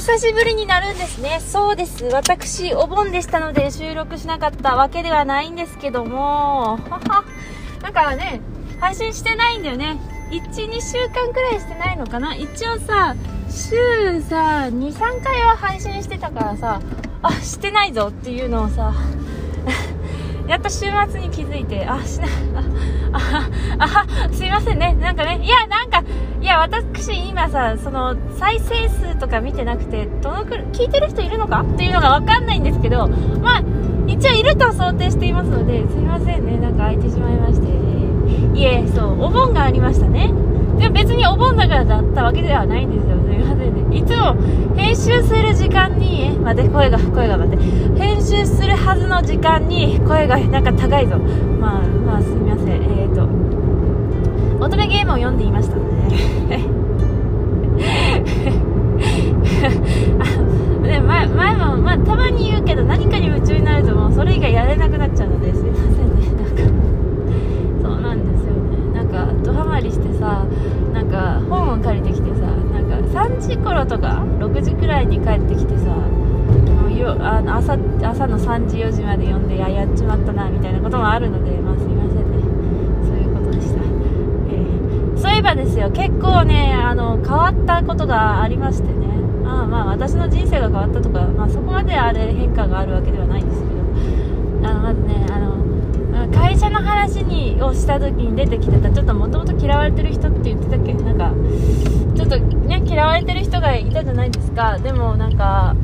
[0.00, 1.40] 久しぶりになるんですね。
[1.40, 2.06] そうです。
[2.06, 6.78] 私、お盆でしたので収録しなかったわけではないんですけども、
[7.82, 8.40] なんかね、
[8.80, 9.98] 配信してないんだよね。
[10.30, 13.14] 1、2週間くらいしてないのかな一応さ、
[13.50, 16.80] 週さ、2、3回は配信してたからさ、
[17.20, 18.94] あ、してないぞっていうのをさ、
[20.50, 22.26] やっと週末に気づいて、あ、しな、
[23.12, 24.94] あ、あ、あ、すいませんね。
[25.00, 26.02] なんかね、いや、なんか、
[26.40, 31.60] いや、私今さ、その、再生数とか見てなくて、どのくらい、聞いてる人いるのか？
[31.60, 33.62] っていうのがわかんないんですけど、まあ、
[34.08, 36.58] 一応いると想定していますので、すいませんね。
[36.58, 37.68] なんか空いてしまいまして。
[38.58, 40.32] いえ、そう、お盆がありましたね。
[40.80, 43.16] でも別にお盆だからだったわけではないんですよ。
[43.22, 43.49] すいませんね。
[43.92, 44.34] いつも
[44.76, 47.64] 編集する時間に、え、待って、声が、声が待って。
[47.98, 51.18] 編集するはずの時間に声がなんか高いぞ。
[51.18, 52.68] まあ、まあすみません。
[52.68, 53.24] えっ、ー、と、
[54.64, 56.16] 乙女ゲームを読んでいましたので、
[56.56, 56.80] ね。
[60.82, 66.62] ね前前も、まあ、たまに言うけど何かに夢中になるともうそれ以外やれなくなっちゃうのですいませんねなんか
[67.82, 70.44] そうなんですよねなんかドハマりしてさ
[70.92, 82.38] なんか本を借りてきてさなんか3時頃とか6時くらいに帰ってきてさもうよあの朝朝の3時4時まで読んでややっちまったなみたいなこともあるのでまあすいませんね。
[83.04, 89.06] そういうことでした、えー、そういえばですよ結構ねあの変わったことがありましてね。
[89.44, 93.80] まあまあ私の人生が変わったとか、まあ、そこまであれ変化があるわけではないんですけど。
[94.62, 95.58] あのまずねあの
[96.32, 100.92] 会社の話にをした時に出てきてたちょっともともと嫌われてる人って言ってたっけ？
[100.94, 101.32] なんか
[102.14, 104.78] ちょっとね嫌われてるがいたじゃないですか。
[104.78, 105.76] でもなんか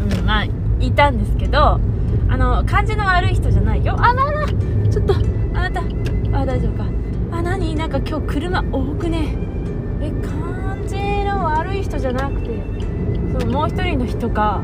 [0.00, 0.44] うんまあ
[0.80, 1.80] いたんですけど
[2.28, 3.96] あの感じの悪い人じゃないよ。
[3.98, 4.46] あらら
[4.90, 5.14] ちょっと
[5.54, 5.82] あなた
[6.32, 6.84] あ大丈夫か。
[7.32, 7.74] あ何？
[7.74, 9.36] なんか今日車多くね。
[10.00, 12.50] え感じの悪い人じゃなくて
[13.38, 14.62] そのもう一人の人が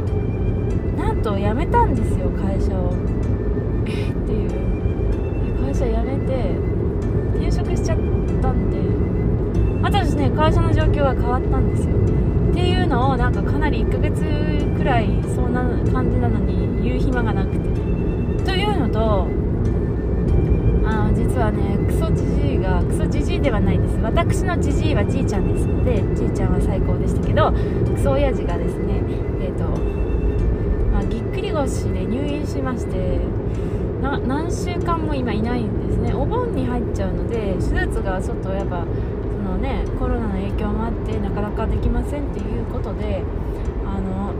[0.96, 2.94] なんと辞めたんですよ会社を。
[10.94, 11.96] 況が変わったんですよ。
[12.50, 14.22] っていうのをなんかかなり1ヶ月
[14.76, 15.62] くらいそんな
[15.92, 17.74] 感じなのに言う暇がなくて。
[18.44, 19.26] というのと
[20.86, 23.96] あ実はねクソじじいがクソじじいではないです。
[24.02, 27.52] 私のじじいはじいちゃんですのでじいちゃんは最高でしたけど
[27.94, 29.02] クソ親父がですね
[29.40, 29.64] えっ、ー、と、
[30.92, 33.18] まあ、ぎっくり腰で入院しまして
[34.02, 36.14] 何週間も今いないんですね。
[36.14, 38.84] お盆に入っちゃうので手術がちょっとやっぱ
[39.64, 43.22] ねコロナの影響もあってなかなかできませんっていうことで
[43.86, 44.34] あの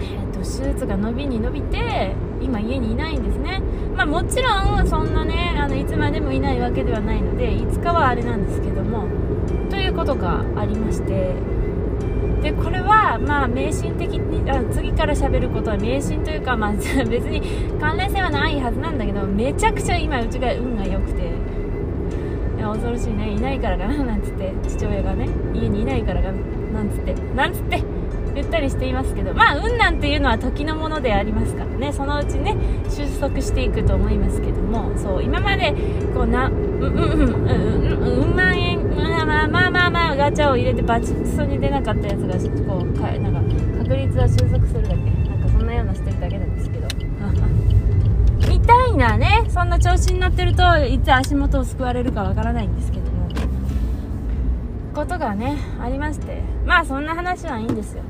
[0.00, 3.60] えーと、手術が伸びに伸びて今家にいないんですね。
[3.94, 9.06] まあもちろんそんなねあのいつまでもいないわけではないのでいつかはあれなんですけども
[9.68, 11.34] ということがありまして。
[12.40, 16.72] でこれはまあ迷信的にあ次から喋ることは迷信というか、まあ、
[17.04, 17.42] 別に
[17.78, 21.49] 関連性はないはずなんだけどめちゃくちゃ今うちが運が良くて。
[22.60, 23.30] いや恐ろしいね。
[23.30, 24.52] いないからかななんつって。
[24.68, 25.30] 父親がね。
[25.54, 27.14] 家にいないからかなんつって。
[27.34, 27.82] なんつって。
[28.34, 29.32] 言ったりしていますけど。
[29.32, 31.90] まあ運なんていうのは時のものでありますからね。
[31.90, 32.54] そのうちね
[32.90, 34.92] 収束していくと思いますけども。
[34.98, 35.72] そう今まで
[36.12, 42.34] こうなうんうんうんうんうん万円まあまあまあまあガチャを入れてバチクソに出なかったやつが
[42.70, 43.40] こうかなんか
[43.84, 44.96] 確率は収束するだけ。
[44.96, 46.86] なんかそんなようなしてるだけなんですけど。
[48.60, 49.46] みたいなね。
[49.48, 53.28] そんな調子になってるといつ足元を救われるかわからないんですけども。
[54.94, 56.42] ことがねありまして。
[56.66, 58.02] まあそんな話はいいんですよ。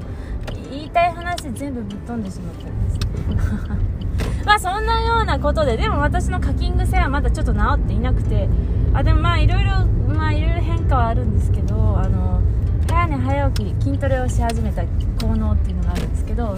[0.70, 4.44] 言いたい話全部ぶっ飛んでしまったんです。
[4.44, 8.48] まあそんなようなことででも私の課金癖はまだちょっと治っていなくて。
[8.92, 12.40] あでもまあいろいろまあいろいろ変化はあるんですけどあの
[12.88, 14.82] 早寝早起き筋トレをし始めた
[15.24, 16.56] 効能っていうのがあるんですけど。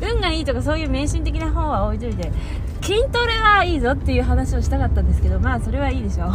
[0.00, 2.30] 運がいいとかそういう迷信的な方は置いといて
[2.82, 6.30] 筋トレはいいぞっていう話をしたかったんですけどまあそれはいいでしょ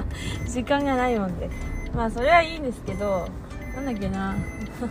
[0.46, 1.50] 時間がないもんで。
[1.94, 3.28] まあそれはいいんですけど
[3.74, 4.34] なんだっけな。
[4.78, 4.90] ちょっ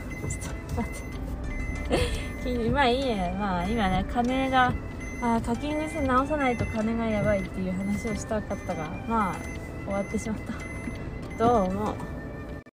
[0.75, 2.69] と待って。
[2.69, 4.73] まあいいねまあ今ね金が
[5.21, 9.35] あ課金癖直さないと金がやばいっていう話をしたかったがまあ
[9.85, 10.39] 終わってしまっ
[11.37, 11.43] た。
[11.43, 11.95] どうも